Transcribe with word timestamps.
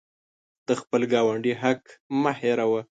د 0.67 0.69
خپل 0.81 1.01
ګاونډي 1.13 1.53
حق 1.61 1.81
مه 2.21 2.31
هیروه. 2.41 2.81